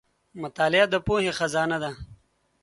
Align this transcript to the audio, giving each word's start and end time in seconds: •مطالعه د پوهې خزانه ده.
•مطالعه 0.41 0.85
د 0.93 0.95
پوهې 1.05 1.31
خزانه 1.37 1.77
ده. 1.83 1.91